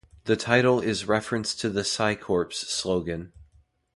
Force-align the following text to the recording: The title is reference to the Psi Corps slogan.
The 0.23 0.35
title 0.35 0.79
is 0.79 1.07
reference 1.07 1.53
to 1.53 1.69
the 1.69 1.83
Psi 1.83 2.15
Corps 2.15 2.49
slogan. 2.51 3.33